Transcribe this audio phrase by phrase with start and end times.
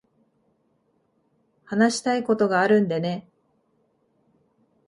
[1.63, 3.27] 話したいことがあるんでね。